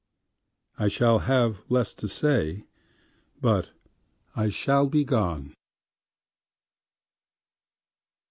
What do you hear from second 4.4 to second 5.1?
shall be